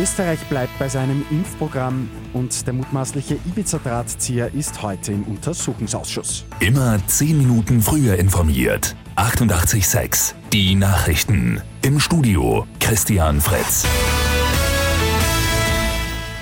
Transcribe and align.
Österreich 0.00 0.40
bleibt 0.48 0.78
bei 0.78 0.88
seinem 0.88 1.26
Impfprogramm 1.30 2.08
und 2.32 2.66
der 2.66 2.72
mutmaßliche 2.72 3.34
Ibiza-Drahtzieher 3.34 4.54
ist 4.54 4.80
heute 4.80 5.12
im 5.12 5.24
Untersuchungsausschuss. 5.24 6.46
Immer 6.60 6.98
10 7.06 7.36
Minuten 7.36 7.82
früher 7.82 8.16
informiert. 8.16 8.96
88.6 9.16 10.32
Die 10.54 10.74
Nachrichten. 10.74 11.60
Im 11.82 12.00
Studio 12.00 12.66
Christian 12.78 13.42
Fritz. 13.42 13.84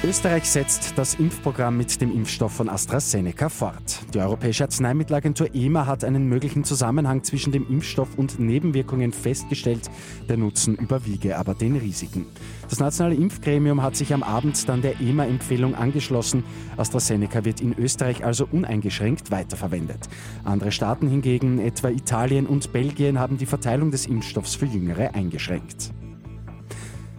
Österreich 0.04 0.44
setzt 0.44 0.96
das 0.96 1.14
Impfprogramm 1.14 1.76
mit 1.76 2.00
dem 2.00 2.14
Impfstoff 2.14 2.52
von 2.52 2.68
AstraZeneca 2.68 3.48
fort. 3.48 3.98
Die 4.14 4.20
Europäische 4.20 4.62
Arzneimittelagentur 4.62 5.52
EMA 5.52 5.86
hat 5.86 6.04
einen 6.04 6.28
möglichen 6.28 6.62
Zusammenhang 6.62 7.24
zwischen 7.24 7.50
dem 7.50 7.68
Impfstoff 7.68 8.16
und 8.16 8.38
Nebenwirkungen 8.38 9.12
festgestellt. 9.12 9.90
Der 10.28 10.36
Nutzen 10.36 10.76
überwiege 10.76 11.36
aber 11.36 11.54
den 11.54 11.74
Risiken. 11.74 12.26
Das 12.70 12.78
nationale 12.78 13.16
Impfgremium 13.16 13.82
hat 13.82 13.96
sich 13.96 14.14
am 14.14 14.22
Abend 14.22 14.68
dann 14.68 14.82
der 14.82 15.00
EMA-Empfehlung 15.00 15.74
angeschlossen. 15.74 16.44
AstraZeneca 16.76 17.44
wird 17.44 17.60
in 17.60 17.76
Österreich 17.76 18.24
also 18.24 18.46
uneingeschränkt 18.52 19.32
weiterverwendet. 19.32 20.08
Andere 20.44 20.70
Staaten 20.70 21.08
hingegen, 21.08 21.58
etwa 21.58 21.88
Italien 21.88 22.46
und 22.46 22.72
Belgien, 22.72 23.18
haben 23.18 23.36
die 23.36 23.46
Verteilung 23.46 23.90
des 23.90 24.06
Impfstoffs 24.06 24.54
für 24.54 24.66
Jüngere 24.66 25.16
eingeschränkt. 25.16 25.90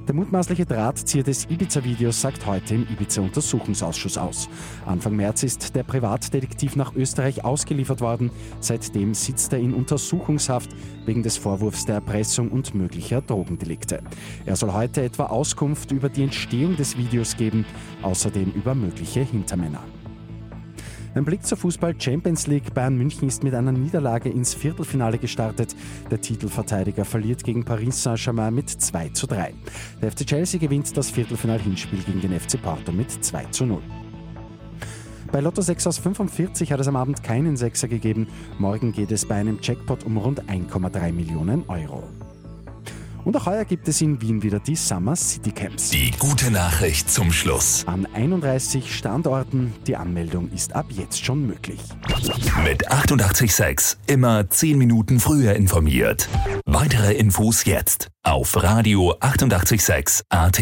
Der 0.09 0.15
mutmaßliche 0.15 0.65
Drahtzieher 0.65 1.21
des 1.21 1.45
Ibiza-Videos 1.51 2.19
sagt 2.19 2.47
heute 2.47 2.73
im 2.73 2.87
Ibiza-Untersuchungsausschuss 2.91 4.17
aus. 4.17 4.49
Anfang 4.87 5.15
März 5.15 5.43
ist 5.43 5.75
der 5.75 5.83
Privatdetektiv 5.83 6.75
nach 6.75 6.95
Österreich 6.95 7.45
ausgeliefert 7.45 8.01
worden. 8.01 8.31
Seitdem 8.59 9.13
sitzt 9.13 9.53
er 9.53 9.59
in 9.59 9.71
Untersuchungshaft 9.71 10.71
wegen 11.05 11.21
des 11.21 11.37
Vorwurfs 11.37 11.85
der 11.85 11.93
Erpressung 11.93 12.49
und 12.49 12.73
möglicher 12.73 13.21
Drogendelikte. 13.21 14.01
Er 14.47 14.55
soll 14.55 14.73
heute 14.73 15.03
etwa 15.03 15.27
Auskunft 15.27 15.91
über 15.91 16.09
die 16.09 16.23
Entstehung 16.23 16.75
des 16.75 16.97
Videos 16.97 17.37
geben, 17.37 17.63
außerdem 18.01 18.51
über 18.55 18.73
mögliche 18.73 19.21
Hintermänner. 19.21 19.83
Ein 21.19 21.25
Blick 21.25 21.45
zur 21.45 21.57
Fußball 21.57 21.99
Champions 21.99 22.47
League. 22.47 22.73
Bayern 22.73 22.95
München 22.95 23.27
ist 23.27 23.43
mit 23.43 23.53
einer 23.53 23.73
Niederlage 23.73 24.29
ins 24.29 24.53
Viertelfinale 24.53 25.17
gestartet. 25.17 25.75
Der 26.09 26.21
Titelverteidiger 26.21 27.03
verliert 27.03 27.43
gegen 27.43 27.65
Paris 27.65 28.01
Saint-Germain 28.01 28.55
mit 28.55 28.69
2 28.69 29.09
zu 29.09 29.27
3. 29.27 29.53
Der 30.01 30.13
FC 30.13 30.25
Chelsea 30.25 30.61
gewinnt 30.61 30.95
das 30.95 31.09
Viertelfinal-Hinspiel 31.09 32.03
gegen 32.03 32.21
den 32.21 32.39
FC 32.39 32.61
Porto 32.61 32.93
mit 32.93 33.11
2 33.11 33.43
zu 33.51 33.65
0. 33.65 33.81
Bei 35.29 35.41
Lotto 35.41 35.61
6 35.61 35.87
aus 35.87 35.97
45 35.97 36.71
hat 36.71 36.79
es 36.79 36.87
am 36.87 36.95
Abend 36.95 37.21
keinen 37.21 37.57
Sechser 37.57 37.89
gegeben. 37.89 38.29
Morgen 38.57 38.93
geht 38.93 39.11
es 39.11 39.25
bei 39.25 39.35
einem 39.35 39.59
Jackpot 39.61 40.05
um 40.05 40.15
rund 40.15 40.43
1,3 40.43 41.11
Millionen 41.11 41.67
Euro. 41.67 42.07
Und 43.25 43.35
auch 43.37 43.45
heuer 43.45 43.65
gibt 43.65 43.87
es 43.87 44.01
in 44.01 44.21
Wien 44.21 44.41
wieder 44.43 44.59
die 44.59 44.75
Summer 44.75 45.15
City 45.15 45.51
Camps. 45.51 45.89
Die 45.89 46.11
gute 46.19 46.51
Nachricht 46.51 47.09
zum 47.09 47.31
Schluss. 47.31 47.83
An 47.87 48.07
31 48.13 48.95
Standorten. 48.95 49.73
Die 49.87 49.95
Anmeldung 49.95 50.49
ist 50.51 50.75
ab 50.75 50.87
jetzt 50.89 51.23
schon 51.23 51.45
möglich. 51.45 51.79
Mit 52.63 52.89
886 52.89 53.97
immer 54.07 54.49
10 54.49 54.77
Minuten 54.77 55.19
früher 55.19 55.53
informiert. 55.53 56.27
Weitere 56.65 57.13
Infos 57.13 57.65
jetzt 57.65 58.09
auf 58.23 58.61
Radio 58.61 59.15
886 59.19 60.23
AT. 60.29 60.61